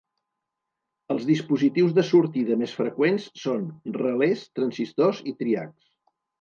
[1.15, 5.89] Els dispositius de sortida més freqüents són relés, transistors i triacs.